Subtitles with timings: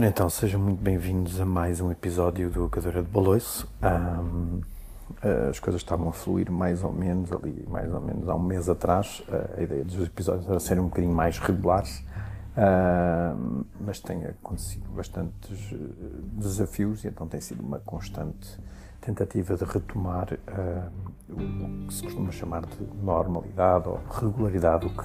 [0.00, 3.70] Ora então, sejam muito bem-vindos a mais um episódio do Cadeira de Baloiço.
[3.82, 4.62] Um,
[5.50, 8.70] as coisas estavam a fluir mais ou menos ali, mais ou menos há um mês
[8.70, 9.22] atrás.
[9.58, 11.98] A ideia dos episódios era serem um bocadinho mais regulares,
[12.56, 15.76] uh, mas tem acontecido bastantes eh,
[16.32, 18.58] desafios e então tem sido uma constante
[19.02, 20.90] tentativa de retomar uh,
[21.30, 25.04] o que se costuma chamar de normalidade ou regularidade, o que,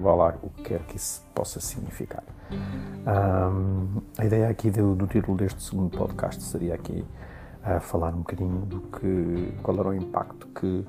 [0.00, 2.22] vá lá, o que quer que isso possa significar.
[2.50, 7.04] Um, a ideia aqui do, do, título deste segundo podcast seria aqui
[7.64, 10.86] uh, falar um bocadinho do que, qual era o impacto que,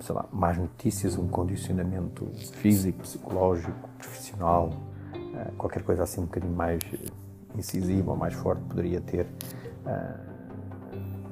[0.00, 4.70] sei lá, mais notícias, um condicionamento físico, psicológico, profissional,
[5.14, 6.80] uh, qualquer coisa assim um bocadinho mais
[7.56, 9.26] incisiva ou mais forte poderia ter
[9.86, 10.34] uh,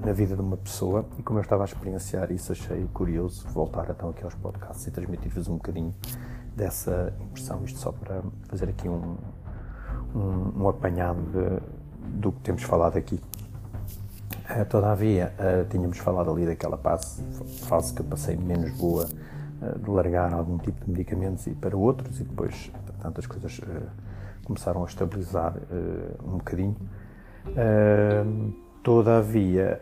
[0.04, 3.88] na vida de uma pessoa e como eu estava a experienciar isso achei curioso voltar
[3.90, 5.94] então aqui aos podcasts e transmitir-vos um bocadinho
[6.56, 9.16] dessa impressão, isto só para fazer aqui um,
[10.14, 13.20] um, um apanhado de, do que temos falado aqui.
[14.50, 17.22] Uh, todavia, uh, tínhamos falado ali daquela fase,
[17.66, 21.76] fase que eu passei menos boa uh, de largar algum tipo de medicamentos e para
[21.76, 23.60] outros, e depois, portanto, as coisas
[24.44, 25.54] começaram a estabilizar
[26.24, 26.76] um bocadinho.
[28.82, 29.80] todavia,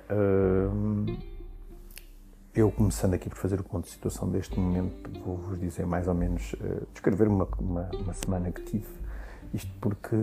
[2.55, 6.15] eu, começando aqui por fazer o ponto de situação deste momento, vou-vos dizer mais ou
[6.15, 8.89] menos, uh, descrever uma, uma, uma, semana que tive.
[9.55, 10.17] Isto porque,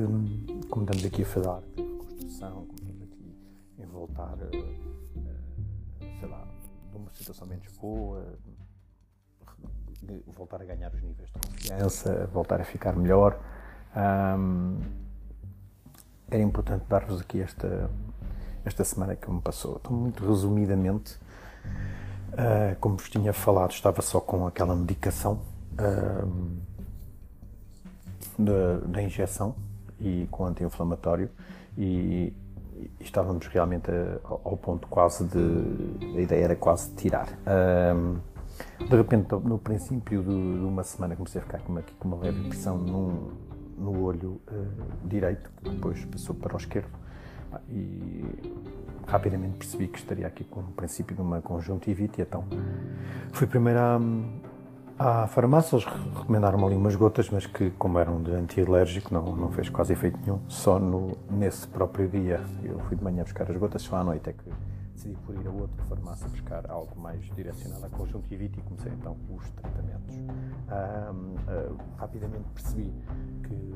[0.69, 3.35] como estamos aqui a falar de reconstrução, como estamos aqui
[3.79, 6.47] em voltar, uh, uh, sei lá,
[6.91, 8.37] de uma situação menos boa,
[10.35, 13.39] voltar a ganhar os níveis de confiança, voltar a ficar melhor,
[14.37, 14.79] um,
[16.29, 17.89] era importante dar-vos aqui esta,
[18.65, 19.79] esta semana que me passou.
[19.81, 21.17] Então, muito resumidamente,
[22.37, 25.39] Uh, como vos tinha falado, estava só com aquela medicação
[25.73, 26.51] uh,
[28.87, 29.55] da, injeção
[29.99, 31.31] e com anti-inflamatório
[31.75, 32.31] e,
[32.75, 36.15] e, estávamos realmente a, ao ponto quase de.
[36.15, 37.27] A ideia era quase tirar.
[37.27, 38.19] Uh,
[38.87, 42.17] de repente, no princípio de, de, uma semana, comecei a ficar com uma, com uma
[42.17, 43.31] leve pressão num,
[43.79, 44.39] no olho
[45.03, 47.07] direito, que depois passou para o esquerdo
[47.69, 48.23] e
[49.07, 52.43] rapidamente percebi que estaria aqui com o princípio de uma conjuntivite, então
[53.31, 58.31] fui primeiro à, à farmácia, eles recomendaram-me ali umas gotas, mas que como eram de
[58.31, 62.41] antialérgico não, não fez quase efeito nenhum, só no, nesse próprio dia.
[62.63, 64.51] Eu fui de manhã buscar as gotas, só à noite é que
[64.93, 69.15] decidi por ir a outra farmácia buscar algo mais direcionado à conjuntivite e comecei então
[69.29, 70.15] os tratamentos.
[70.67, 72.91] uh, rapidamente percebi
[73.43, 73.75] que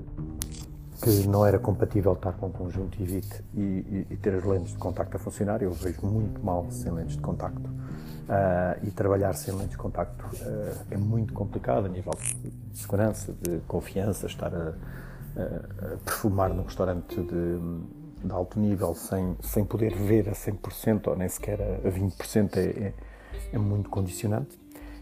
[1.02, 5.18] que não era compatível estar com conjuntivite e, e, e, ter as lentes de contacto
[5.18, 5.62] a funcionar.
[5.62, 7.69] Eu vejo muito mal sem lentes de contacto.
[8.31, 13.34] Uh, e trabalhar sem lentes de contacto uh, é muito complicado a nível de segurança,
[13.41, 14.69] de confiança, estar a,
[15.35, 21.18] a, perfumar num restaurante de, de, alto nível sem, sem poder ver a 100% ou
[21.18, 22.94] nem sequer a 20% é, é,
[23.52, 24.58] é muito condicionante.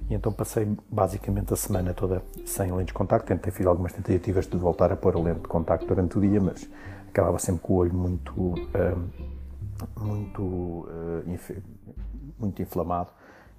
[0.09, 3.27] E então passei basicamente a semana toda sem lentes de contacto.
[3.27, 6.41] Tentei, fiz algumas tentativas de voltar a pôr a lente de contacto durante o dia,
[6.41, 6.67] mas
[7.07, 9.09] acabava sempre com o olho muito, uh,
[9.95, 11.61] muito, uh,
[12.39, 13.11] muito inflamado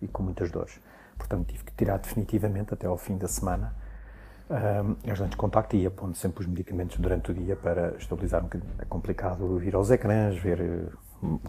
[0.03, 0.81] e com muitas dores.
[1.17, 3.73] Portanto, tive que tirar definitivamente até ao fim da semana
[4.49, 7.95] uh, as lentes de contacto e ia pondo sempre os medicamentos durante o dia para
[7.97, 8.73] estabilizar um bocadinho.
[8.79, 10.89] É complicado vir aos ecrãs, ver,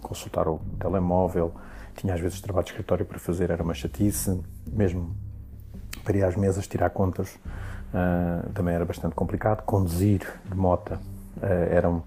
[0.01, 1.53] consultar o telemóvel,
[1.95, 5.15] tinha às vezes trabalho de escritório para fazer, era uma chatice, mesmo
[6.03, 7.37] para ir às mesas tirar contas
[7.93, 9.63] uh, também era bastante complicado.
[9.63, 10.99] Conduzir de moto uh,
[11.69, 12.01] era um,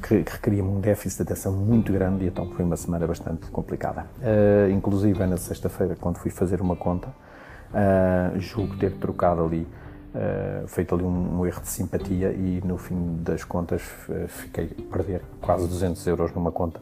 [0.00, 4.06] requeria um déficit de atenção muito grande e então foi uma semana bastante complicada.
[4.18, 9.66] Uh, inclusive na sexta-feira, quando fui fazer uma conta, uh, julgo ter trocado ali,
[10.14, 13.82] uh, feito ali um, um, erro de simpatia e no fim das contas
[14.28, 16.80] fiquei a perder quase 200 euros numa conta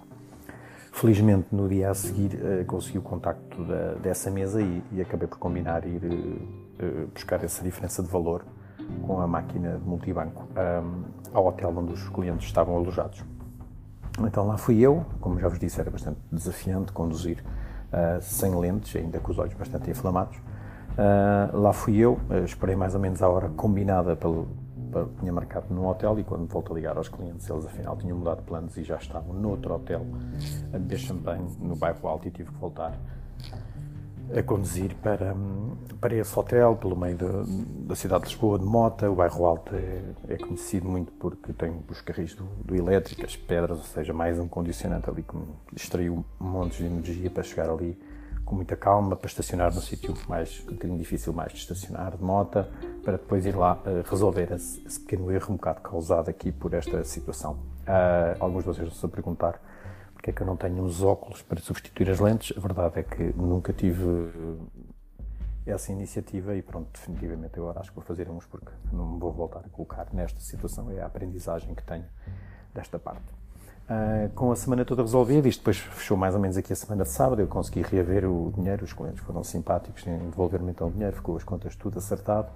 [0.99, 5.29] Felizmente, no dia a seguir, uh, consegui o contacto da, dessa mesa e, e, acabei
[5.29, 8.45] por combinar ir uh, buscar essa diferença de valor
[9.07, 13.25] com a máquina de multibanco um, ao hotel onde os clientes estavam alojados.
[14.19, 17.45] Então lá fui eu, como já vos disse, era bastante desafiante conduzir
[17.93, 20.37] uh, sem lentes, ainda com os olhos bastante inflamados.
[20.39, 24.49] Uh, lá fui eu, esperei mais ou menos a hora combinada pelo,
[25.19, 28.39] tinha marcado num hotel e quando volto a ligar aos clientes, eles afinal tinham mudado
[28.39, 30.07] de planos e já estavam noutro hotel
[30.73, 32.99] a beber champanhe no bairro Alto e tive que voltar
[34.37, 35.35] a conduzir para,
[36.01, 39.11] para esse hotel, pelo meio de, da cidade de Lisboa, de Mota.
[39.11, 43.37] O bairro Alto é, é conhecido muito porque tem os carris do, do, elétrico, as
[43.37, 47.71] pedras, ou seja, mais um condicionante ali que me extraiu montes de energia para chegar
[47.71, 47.99] ali
[48.49, 52.25] com muita calma para estacionar no sítio mais um bocadinho difícil mais de estacionar de
[52.25, 52.65] moto,
[53.05, 56.73] para depois ir lá uh, resolver esse, esse, pequeno erro um bocado causado aqui por
[56.73, 57.59] esta situação.
[57.83, 59.61] Uh, alguns de vocês estão a perguntar
[60.15, 62.57] porque é que eu não tenho uns óculos para substituir as lentes.
[62.57, 64.07] A verdade é que nunca tive
[65.67, 69.31] essa iniciativa e pronto, definitivamente agora acho que vou fazer uns porque não me vou
[69.31, 72.07] voltar a colocar nesta situação, é a aprendizagem que tenho
[72.75, 73.38] desta parte.
[73.89, 77.05] Uh, com a semana toda resolvida, isto depois fechou mais ou menos aqui a semana
[77.05, 80.91] de sábado, eu consegui reaver o dinheiro, os clientes foram simpáticos em devolver-me então o
[80.91, 82.49] dinheiro, ficou as contas tudo acertado,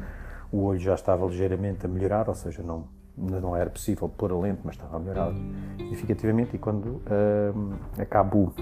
[0.53, 2.85] o olho já estava ligeiramente a melhorar, ou seja, não,
[3.17, 5.33] não era possível pôr a lente, mas estava a melhorar
[5.79, 8.53] significativamente e quando uh, acabo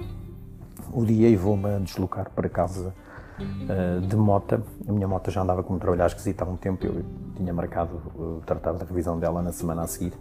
[0.93, 2.95] o dia e vou-me deslocar para casa
[3.41, 4.63] uh, de mota.
[4.87, 8.75] A minha moto já andava como trabalhar esquisita há um tempo, eu tinha marcado tratar
[8.75, 10.13] da revisão dela na semana a seguir.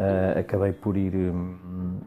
[0.00, 1.98] Uh, acabei por ir um,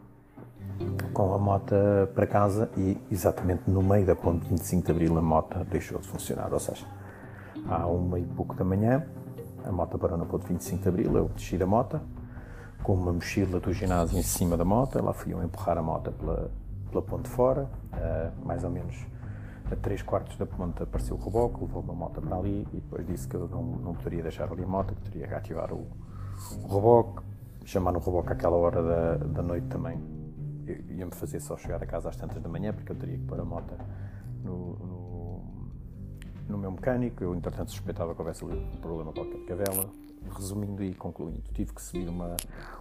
[1.13, 1.75] com a moto
[2.15, 6.07] para casa e exatamente no meio da ponte 25 de Abril a moto deixou de
[6.07, 6.87] funcionar, ou seja,
[7.69, 9.05] há uma e pouco da manhã
[9.63, 12.01] a moto parou na ponte 25 de Abril, eu desci da moto
[12.81, 16.11] com uma mochila do ginásio em cima da moto, lá fui eu empurrar a moto
[16.13, 16.49] pela,
[16.89, 19.05] pela ponte fora, uh, mais ou menos
[19.71, 23.05] a 3 quartos da ponta apareceu o reboque, levou uma moto para ali e depois
[23.05, 25.85] disse que eu não, não poderia deixar ali a moto, que teria que ativar o,
[26.63, 26.67] o
[27.65, 30.01] chamar no reboque àquela hora da, da noite também.
[30.89, 33.39] Ia-me fazer só chegar a casa às tantas da manhã, porque eu teria que pôr
[33.39, 33.73] a moto
[34.43, 35.45] no, no,
[36.49, 37.23] no meu mecânico.
[37.23, 39.89] Eu, entretanto, suspeitava que houvesse ali um problema qualquer de cavela.
[40.35, 42.37] Resumindo e concluindo, tive que subir uma,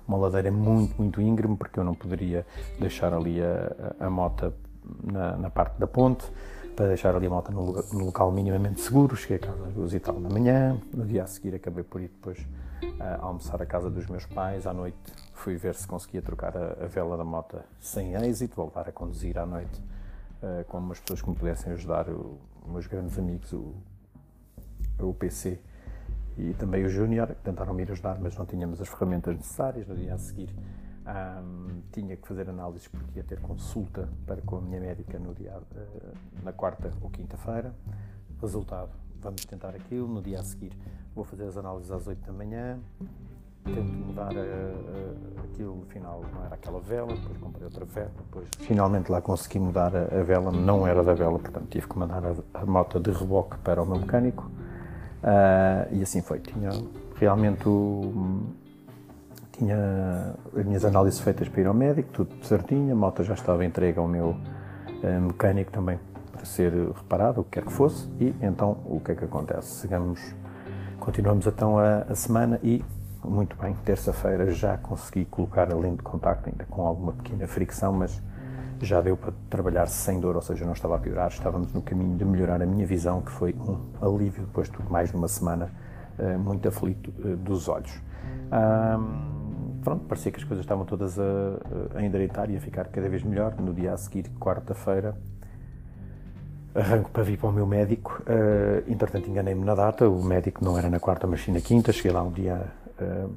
[0.07, 2.47] uma ladeira muito, muito íngreme, porque eu não poderia
[2.79, 4.55] deixar ali a, a, a moto
[5.03, 6.25] na, na parte da ponte
[6.75, 9.17] para deixar ali a moto num, num local minimamente seguro.
[9.17, 10.81] Cheguei a casa às duas e tal da manhã.
[10.93, 14.67] No dia a seguir acabei por ir depois uh, almoçar à casa dos meus pais.
[14.67, 14.97] À noite
[15.35, 19.39] fui ver se conseguia trocar a, a vela da moto sem êxito, voltar a conduzir
[19.39, 19.81] à noite
[20.43, 23.75] uh, com umas pessoas que me pudessem ajudar, o, meus grandes amigos, o,
[24.99, 25.59] o PC
[26.39, 29.87] e também o Júnior, que tentaram me ajudar, mas não tínhamos as ferramentas necessárias.
[29.87, 30.49] No dia a seguir
[31.07, 35.35] um, tinha que fazer análises porque ia ter consulta para com a minha médica no
[35.35, 37.75] dia, uh, na quarta ou quinta-feira.
[38.41, 38.91] Resultado,
[39.21, 40.09] vamos tentar aquilo.
[40.09, 40.73] No dia a seguir
[41.15, 42.79] vou fazer as análises às 8 da manhã.
[43.65, 48.49] Tento mudar uh, aquilo no final, não era aquela vela, depois comprei outra vela, depois
[48.59, 52.25] finalmente lá consegui mudar a, a vela, não era da vela, portanto tive que mandar
[52.25, 54.51] a, a moto de reboque para o meu mecânico.
[55.23, 56.41] Uh, e assim foi.
[56.41, 56.71] Tinha
[57.15, 58.53] realmente o,
[59.53, 63.65] tinha as minhas análises feitas para ir ao médico, tudo certinho, a moto já estava
[63.65, 65.99] entregue ao meu uh, mecânico também
[66.33, 69.83] para ser reparado, o que quer que fosse, e então o que é que acontece?
[69.83, 70.35] Chegamos,
[70.99, 72.85] continuamos então a, a semana e,
[73.25, 77.93] muito bem, terça-feira já consegui colocar a lente de contacto, ainda com alguma pequena fricção,
[77.93, 78.21] mas
[78.81, 82.17] já deu para trabalhar sem dor, ou seja, não estava a piorar, estávamos no caminho
[82.17, 85.71] de melhorar a minha visão, que foi um alívio depois de mais de uma semana
[86.19, 88.03] uh, muito aflito uh, dos olhos.
[88.51, 89.42] Um,
[89.83, 91.23] pronto, parecia que as coisas estavam todas a,
[91.95, 93.55] a endireitar e a ficar cada vez melhor.
[93.61, 95.17] No dia a seguir, quarta-feira,
[96.75, 98.23] arranco para vir para o meu médico.
[98.23, 100.09] Uh, entretanto, enganei-me na data.
[100.09, 101.93] O médico não era na quarta, mas sim na quinta.
[101.93, 103.31] Cheguei lá um dia, uh,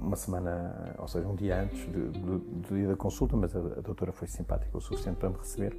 [0.00, 3.58] uma semana, ou seja, um dia antes do, do, do dia da consulta, mas a,
[3.58, 5.76] a, doutora foi simpática o suficiente para me receber.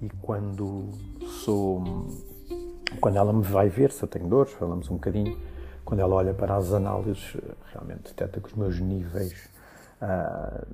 [0.00, 0.90] E quando
[1.44, 1.82] sou.
[3.00, 5.36] Quando ela me vai ver, se eu tenho dores, falamos um bocadinho
[5.84, 7.36] quando ela olha para as análises,
[7.72, 9.48] realmente detecta que os meus níveis
[10.00, 10.66] uh,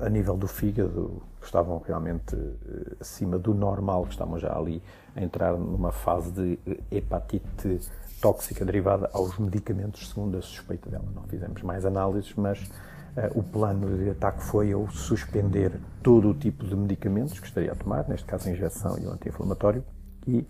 [0.00, 4.82] a nível do fígado estavam realmente uh, acima do normal, que estavam já ali
[5.14, 6.58] a entrar numa fase de
[6.90, 7.80] hepatite
[8.20, 11.04] tóxica derivada aos medicamentos, segundo a suspeita dela.
[11.14, 15.72] Não fizemos mais análises, mas uh, o plano de ataque foi eu suspender
[16.02, 19.12] todo o tipo de medicamentos que estaria a tomar, neste caso a injeção e o
[19.12, 19.84] anti-inflamatório,
[20.26, 20.44] e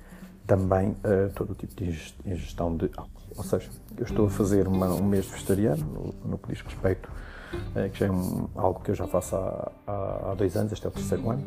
[0.47, 3.14] também uh, todo o tipo de ingestão de álcool.
[3.37, 7.09] Ou seja, eu estou a fazer uma, um mês vegetariano, no, no que diz respeito,
[7.55, 10.73] uh, que já é um, algo que eu já faço há, há, há, dois anos,
[10.73, 11.45] este é o terceiro ano.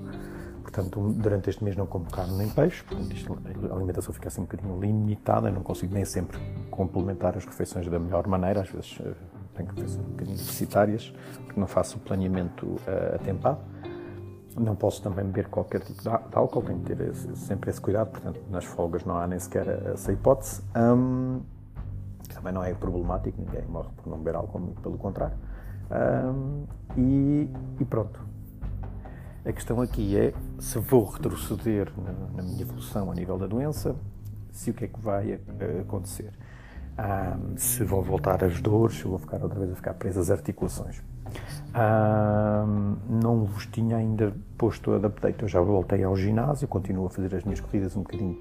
[0.62, 3.38] Portanto, durante este mês não como carne nem peixe, portanto, isto,
[3.72, 6.38] a alimentação fica assim um bocadinho limitada, eu não consigo nem sempre
[6.70, 9.16] complementar as refeições da melhor maneira, às vezes uh,
[9.56, 11.14] tenho refeições um bocadinho deficitárias,
[11.46, 13.60] porque não faço o planeamento uh, atempado.
[14.60, 18.10] Não posso também beber qualquer tipo de álcool, tenho que ter esse, sempre esse cuidado,
[18.10, 20.64] portanto, nas folgas não há nem sequer essa hipótese.
[20.76, 21.42] Um,
[22.38, 25.36] também não é problemático, ninguém morre por não beber álcool, pelo contrário.
[25.90, 26.66] Um,
[26.96, 28.26] e, e, pronto.
[29.44, 33.96] A questão aqui é se vou retroceder na, na, minha evolução a nível da doença,
[34.52, 35.40] se o que é que vai
[35.82, 36.32] acontecer.
[37.00, 40.30] Um, se vão voltar as dores, se vou ficar outra vez a ficar preso às
[40.30, 41.02] articulações.
[43.10, 47.36] não vos tinha ainda posto a update, eu já voltei ao ginásio, continuo a fazer
[47.36, 48.38] as minhas corridas um bocadinho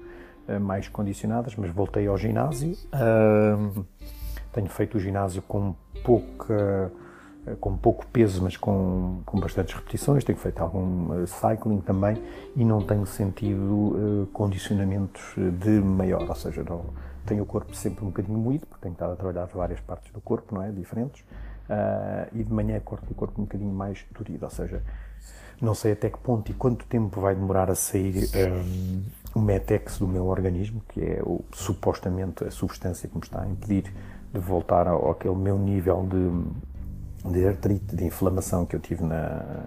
[0.61, 2.77] mais condicionadas, mas voltei ao ginásio.
[2.93, 3.85] Uh,
[4.53, 6.91] tenho feito o ginásio com pouca
[7.61, 10.23] com pouco peso, mas com, com bastantes repetições.
[10.23, 12.21] Tenho feito algum cycling também
[12.55, 16.85] e não tenho sentido uh, condicionamentos de maior, ou seja, não,
[17.25, 20.21] tenho o corpo sempre um bocadinho moído, porque tenho estado a trabalhar várias partes do
[20.21, 20.71] corpo, não é?
[20.71, 21.21] Diferentes.
[21.21, 24.81] Uh, e de manhã corto o corpo um bocadinho mais durido, ou seja,
[25.61, 29.03] não sei até que ponto e quanto tempo vai demorar a sair um,
[29.37, 33.47] o metex do meu organismo, que é o, supostamente a substância que me está a
[33.47, 33.93] impedir
[34.33, 39.65] de voltar ao, àquele meu nível de, de artrite, de inflamação que eu tive na,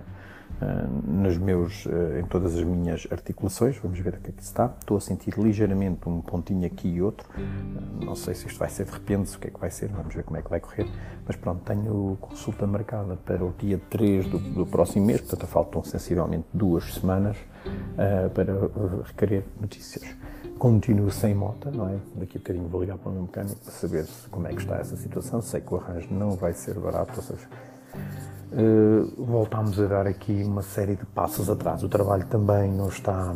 [1.07, 3.79] nos meus, ah, em todas as minhas articulações.
[3.79, 4.75] Vamos ver o que é que está.
[4.81, 7.29] Estou a sentir ligeiramente um pontinho aqui e outro.
[7.35, 9.89] Ah, não sei se isto vai ser de repente, o que é que vai ser,
[9.89, 10.87] vamos ver como é que vai correr.
[11.27, 15.85] Mas pronto, tenho consulta marcada para o dia 3 do, do próximo mês, portanto faltam
[15.85, 17.37] sensivelmente duas semanas
[17.67, 18.53] uh, para
[19.05, 20.05] requerer notícias.
[20.59, 21.97] Continuo sem moto, não é?
[22.17, 24.77] Daqui a bocadinho vou ligar para o meu mecânico para saber como é que está
[24.77, 25.41] essa situação.
[25.41, 27.49] Sei que o arranjo não vai ser barato, ou seja,
[28.53, 31.85] Uh, voltámos a dar aqui uma série de passos atrás.
[31.85, 33.35] O trabalho também não está.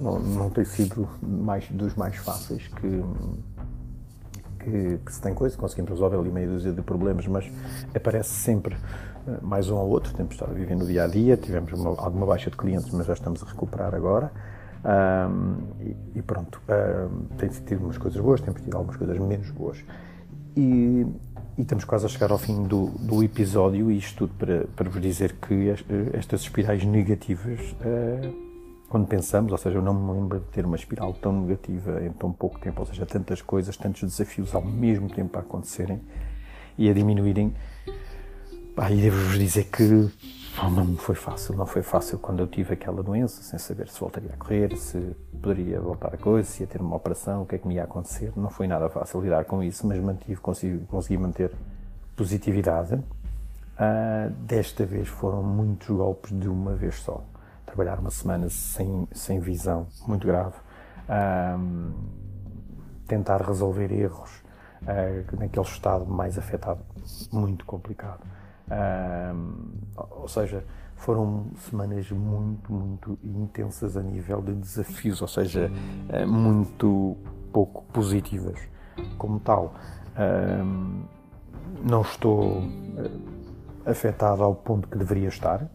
[0.00, 3.04] Não, não tem sido mais, dos mais fáceis que,
[4.58, 7.48] que, que, se tem coisa, conseguimos resolver ali meia dúzia de problemas, mas
[7.94, 8.76] aparece sempre
[9.42, 10.12] mais um ou outro.
[10.14, 13.06] Temos estado a viver no dia a dia, tivemos uma, alguma baixa de clientes, mas
[13.06, 14.30] já estamos a recuperar agora.
[14.86, 19.50] Um, e, e, pronto, um, tem tido umas coisas boas, temos tido algumas coisas menos
[19.50, 19.82] boas.
[20.56, 21.06] E,
[21.58, 24.88] e estamos quase a chegar ao fim do, do episódio, e isto tudo para, para
[24.88, 25.70] vos dizer que
[26.12, 28.46] estas espirais negativas, uh,
[28.88, 32.12] quando pensamos, ou seja, eu não me lembro de ter uma espiral tão negativa em
[32.12, 36.00] tão pouco tempo, ou seja, tantas coisas, tantos desafios ao mesmo tempo a acontecerem
[36.78, 37.52] e a diminuírem.
[38.78, 40.10] Ah, e devo-vos dizer que
[40.70, 44.30] não foi fácil, não foi fácil quando eu tive aquela doença, sem saber se voltaria
[44.34, 47.58] a correr, se poderia voltar a coisa, se ia ter uma operação, o que é
[47.58, 48.34] que me ia acontecer.
[48.36, 51.50] Não foi nada fácil lidar com isso, mas mantive, consegui, consegui manter
[52.14, 52.96] positividade.
[52.96, 57.24] Uh, desta vez foram muitos golpes de uma vez só.
[57.64, 60.56] Trabalhar uma semana sem, sem visão, muito grave.
[61.08, 61.94] Uh,
[63.08, 64.30] tentar resolver erros
[64.82, 66.80] uh, naquele estado mais afetado,
[67.32, 68.20] muito complicado
[70.10, 70.64] ou seja,
[70.96, 75.70] foram semanas muito, muito intensas a nível de desafios, ou seja,
[76.10, 77.16] uh, muito
[77.52, 78.58] pouco positivas.
[79.18, 79.74] Como tal,
[81.84, 82.70] não estou uh,
[83.84, 85.68] afetado ao ponto que deveria estar,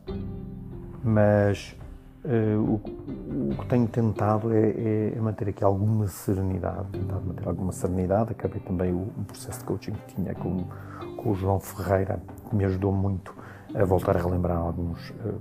[1.04, 1.76] mas
[2.24, 8.32] o, o, que tenho tentado é, é, manter aqui alguma serenidade, tentado manter alguma serenidade.
[8.32, 10.66] Acabei também o processo de coaching que tinha com
[11.22, 13.34] com o João Ferreira, que me ajudou muito
[13.75, 15.40] a voltar a relembrar alguns, uh,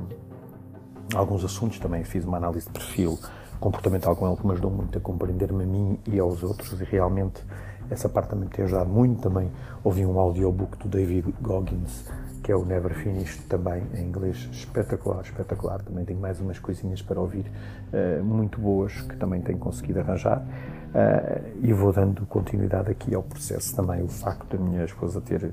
[1.14, 1.78] alguns assuntos.
[1.78, 3.18] Também fiz uma análise de perfil
[3.58, 6.84] comportamental com ele que me ajudou muito a compreender-me a mim e aos outros e
[6.84, 7.42] realmente
[7.90, 9.22] essa parte também me tem ajudado muito.
[9.22, 9.50] Também
[9.82, 12.04] ouvi um audiobook do David Goggins,
[12.50, 15.80] que é o Never Finished, também em inglês, espetacular, espetacular.
[15.82, 17.46] Também tenho mais umas coisinhas para ouvir
[17.92, 20.40] uh, muito boas que também tenho conseguido arranjar.
[20.40, 24.02] Uh, e vou dando continuidade aqui ao processo também.
[24.02, 25.52] O facto da minha esposa ter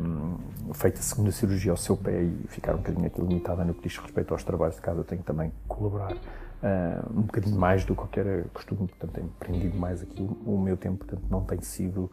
[0.00, 3.74] um, feito a segunda cirurgia ao seu pé e ficar um bocadinho aqui limitada no
[3.74, 6.16] que diz respeito aos trabalhos de casa, eu tenho também que colaborar
[6.62, 10.60] uh, um bocadinho mais do que qualquer costume, portanto tenho prendido mais aqui o, o
[10.60, 12.10] meu tempo, portanto não tem sido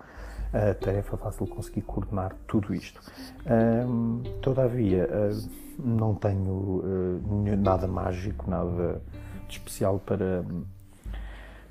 [0.52, 3.00] a tarefa fácil conseguir coordenar tudo isto.
[3.46, 9.02] Um, todavia, uh, não tenho uh, nada mágico, nada
[9.48, 10.44] de especial para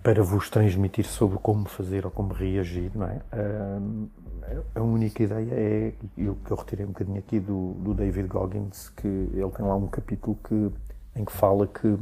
[0.00, 3.20] para vos transmitir sobre como fazer ou como reagir, não é?
[4.74, 8.28] a única ideia é, e o que eu retirei um bocadinho aqui do, do David
[8.28, 10.70] Goggins, que ele tem lá um capítulo que,
[11.16, 11.98] em que fala que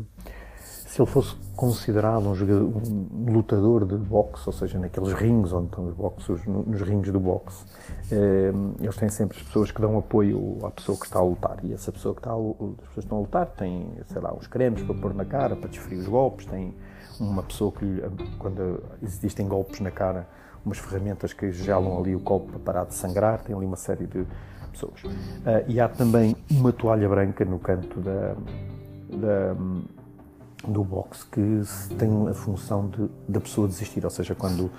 [0.96, 5.66] se ele fosse considerado um, jogador, um lutador de boxe, ou seja, naqueles rings onde
[5.66, 7.66] estão os boxes, nos rings do boxe,
[8.10, 8.50] eh,
[8.80, 11.58] eles têm sempre as pessoas que dão apoio à pessoa que está a lutar.
[11.62, 14.46] E essa pessoa que está a, as pessoas estão a lutar tem, sei lá, uns
[14.46, 16.74] cremes para pôr na cara, para desferir os golpes, tem
[17.20, 18.02] uma pessoa que,
[18.38, 20.26] quando existem golpes na cara,
[20.64, 24.06] umas ferramentas que gelam ali o copo para parar de sangrar, tem ali uma série
[24.06, 24.26] de
[24.72, 25.04] pessoas.
[25.04, 28.34] Uh, e há também uma toalha branca no canto da,
[29.10, 29.56] da
[30.66, 31.62] do box que
[31.96, 34.70] tem a função de da pessoa desistir, ou seja, quando uh,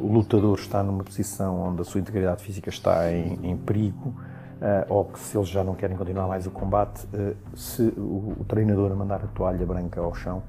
[0.00, 4.86] o lutador está numa posição onde a sua integridade física está em, em perigo, uh,
[4.88, 8.44] ou que se eles já não querem continuar mais o combate, uh, se o, o,
[8.46, 10.42] treinador mandar a toalha branca ao chão,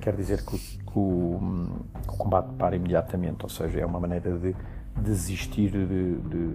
[0.00, 1.40] quer dizer que, que, o,
[2.06, 4.54] que, o, combate para imediatamente, ou seja, é uma maneira de
[4.96, 6.54] desistir de, de,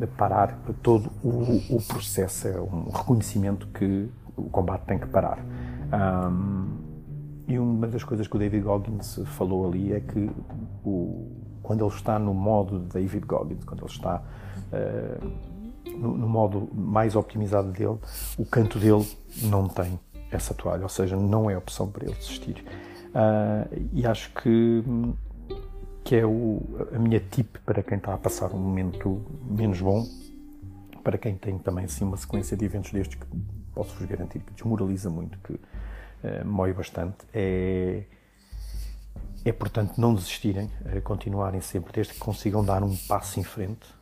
[0.00, 5.38] de parar todo o, o, processo, é um reconhecimento que o combate tem que parar.
[5.92, 6.86] Um,
[7.48, 10.30] e uma das coisas que o David Goggins falou ali é que
[10.84, 11.30] o,
[11.62, 14.22] quando ele está no modo de David Goggins, quando ele está
[14.72, 17.98] uh, no, no, modo mais optimizado dele,
[18.36, 19.06] o canto dele
[19.42, 19.98] não tem
[20.30, 22.64] essa toalha, ou seja, não é opção para ele desistir.
[23.10, 24.84] Uh, e acho que
[26.06, 26.62] que é o,
[26.94, 30.06] a minha tip para quem está a passar um momento menos bom,
[31.02, 33.26] para quem tem também assim uma sequência de eventos destes que
[33.76, 38.04] posso-vos garantir que desmoraliza muito, que uh, mói bastante, é,
[39.44, 43.94] é portanto não desistirem, uh, continuarem sempre, desde que consigam dar um passo em frente,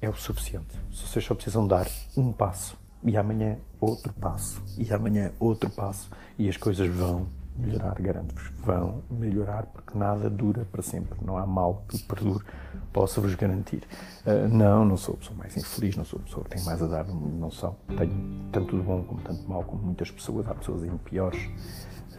[0.00, 0.74] é o suficiente.
[0.90, 1.86] Se vocês só precisam dar
[2.16, 7.28] um passo e amanhã outro passo e amanhã outro passo e as coisas vão
[7.58, 12.44] melhorar, garanto-vos, vão melhorar, porque nada dura para sempre, não há mal que perdure,
[12.92, 13.82] posso-vos garantir.
[14.24, 16.82] Uh, não, não sou a pessoa mais infeliz, não sou a pessoa que tem mais
[16.82, 17.76] a dar, não sou.
[17.88, 21.50] Tenho tanto de bom como tanto de mal, como muitas pessoas, há pessoas em piores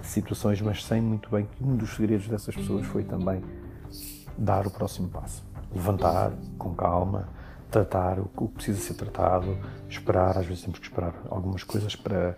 [0.01, 3.41] situações, mas sei muito bem que um dos segredos dessas pessoas foi também
[4.37, 5.43] dar o próximo passo.
[5.73, 7.29] Levantar com calma,
[7.69, 9.57] tratar o que precisa ser tratado,
[9.87, 12.35] esperar, às vezes temos que esperar algumas coisas para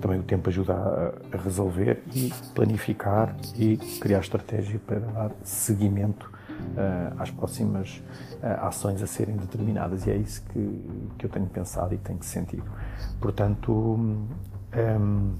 [0.00, 6.30] também o tempo ajuda a, a resolver e planificar e criar estratégia para dar seguimento
[6.58, 8.02] uh, às próximas
[8.42, 12.22] uh, ações a serem determinadas e é isso que, que eu tenho pensado e tenho
[12.22, 12.64] sentido.
[13.20, 14.26] Portanto, um,
[14.72, 15.34] ehm,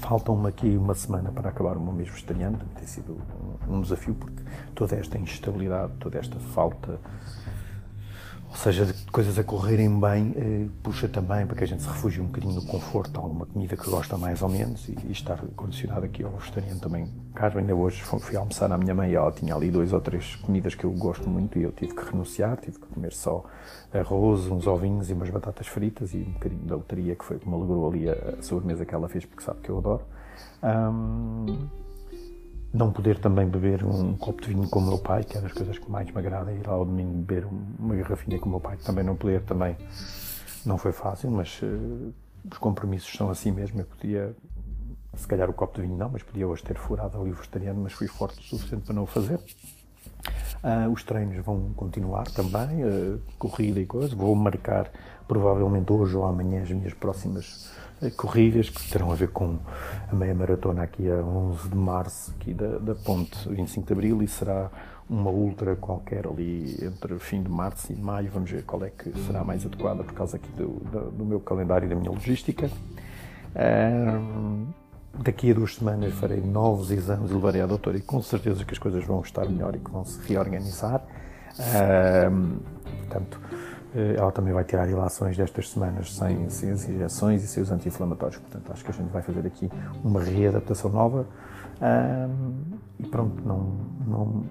[0.00, 3.18] faltam-me aqui uma semana para acabar o meu mês vegetariano, tem sido
[3.68, 4.42] um, um desafio porque
[4.74, 7.00] toda esta instabilidade, toda esta falta
[8.52, 11.88] ou seja, de coisas a correrem bem, eh, puxa também para que a gente se
[11.88, 15.38] refugie um bocadinho no conforto, alguma comida que gosta mais ou menos e, e estar
[15.56, 17.08] condicionado aqui ao vegetariano também.
[17.34, 20.36] Caro, ainda hoje fui almoçar na minha mãe e ela tinha ali dois ou três
[20.36, 23.42] comidas que eu gosto muito e eu tive que renunciar, tive que comer só
[23.90, 27.48] arroz, uns ovinhos e umas batatas fritas e um bocadinho da lotaria que foi que
[27.48, 30.02] me alegrou ali a, a sobremesa que ela fez porque sabe que eu adoro.
[30.62, 31.68] Um,
[32.72, 35.52] não poder também beber um copo de vinho com o meu pai, que é das
[35.52, 37.46] coisas que mais me agrada, ir lá ao domingo beber
[37.78, 39.76] uma garrafinha com o meu pai, também não poder também
[40.64, 42.14] não foi fácil, mas uh,
[42.50, 43.80] os compromissos são assim mesmo.
[43.80, 44.34] Eu podia,
[45.14, 47.82] se calhar o copo de vinho não, mas podia hoje ter furado ali o vegetariano,
[47.82, 49.38] mas fui forte o suficiente para não o fazer.
[50.62, 54.12] Uh, os treinos vão continuar também, uh, corrida e coisas.
[54.12, 54.90] Vou marcar
[55.26, 57.72] provavelmente hoje ou amanhã as minhas próximas
[58.10, 59.58] corridas que terão a ver com
[60.10, 64.22] a meia maratona aqui a 11 de março aqui da, da ponte 25 de abril
[64.22, 64.70] e será
[65.08, 69.12] uma ultra qualquer ali entre fim de março e maio vamos ver qual é que
[69.20, 72.68] será mais adequada por causa aqui do, do, do meu calendário e da minha logística
[73.54, 74.66] um,
[75.18, 78.72] daqui a duas semanas farei novos exames e levarei à doutora e com certeza que
[78.72, 81.04] as coisas vão estar melhor e que vão se reorganizar
[83.08, 83.38] portanto
[83.94, 87.70] eh, ela também vai tirar ilações destas semanas sem, sem as injeções e sem os
[87.70, 88.38] anti-inflamatórios.
[88.38, 89.70] Portanto, acho que a gente vai fazer aqui
[90.02, 91.26] uma readaptação nova.
[91.80, 92.62] Um,
[92.98, 94.44] e pronto, não, não,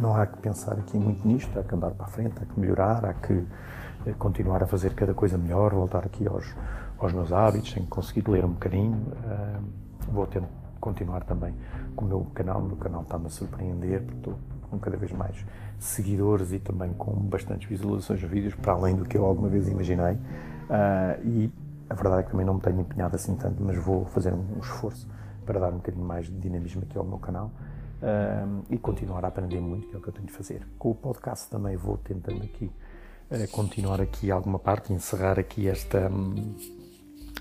[0.00, 2.60] não há que pensar aqui muito nisto, há que andar para a frente, há que
[2.60, 3.44] melhorar, há que
[4.06, 6.54] eh, continuar a fazer cada coisa melhor, voltar aqui aos,
[6.98, 10.42] aos meus hábitos, tenho conseguido ler um bocadinho, um, vou ter,
[10.80, 11.54] continuar também
[11.96, 14.34] com o meu canal, o meu canal está-me a surpreender, porque estou
[14.70, 15.44] com cada vez mais
[15.78, 19.68] seguidores e também com bastantes visualizações de vídeos, para além do que eu alguma vez
[19.68, 20.14] imaginei.
[20.14, 21.52] Uh, e
[21.88, 24.58] a verdade é que também não me tenho empenhado assim tanto, mas vou fazer um
[24.60, 25.08] esforço
[25.46, 27.50] para dar um bocadinho mais de dinamismo aqui ao meu canal
[28.02, 30.66] uh, e continuar a aprender muito, que é o que eu tenho de fazer.
[30.78, 32.70] Com o podcast também vou tentando aqui
[33.30, 36.10] uh, continuar aqui alguma parte encerrar aqui esta.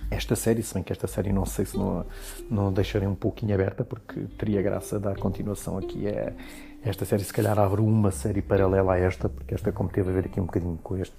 [0.09, 2.05] Esta série, se bem que esta série não sei se não,
[2.49, 6.31] não deixarei um pouquinho aberta, porque teria graça dar continuação aqui a,
[6.83, 10.13] esta série se calhar abre uma série paralela a esta, porque esta como teve a
[10.13, 11.15] ver aqui um bocadinho com este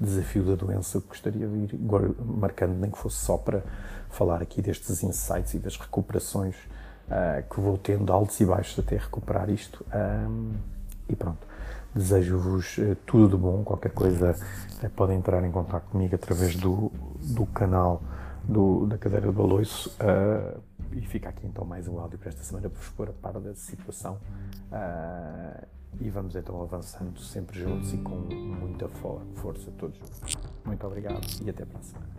[0.00, 1.78] desafio da doença, eu gostaria de ir
[2.24, 3.62] marcando, nem que fosse só para
[4.10, 6.56] falar aqui destes insights e das recuperações
[7.08, 9.84] uh, que vou tendo, altos e baixos até recuperar isto.
[9.94, 10.52] Um,
[11.08, 11.46] e pronto,
[11.94, 13.62] Desejo-vos eh, tudo de bom.
[13.62, 14.34] Qualquer coisa
[14.82, 18.02] eh, podem entrar em contato comigo através do, do canal
[18.44, 19.90] do, da cadeira do Aloiço.
[20.00, 20.60] Uh,
[20.92, 23.34] e fica aqui então mais um áudio para esta semana para vos pôr a par
[23.40, 24.18] da situação.
[24.70, 25.66] Uh,
[26.00, 28.88] e vamos então avançando sempre juntos e com muita
[29.34, 30.34] força todos juntos.
[30.64, 32.12] Muito obrigado e até para a semana.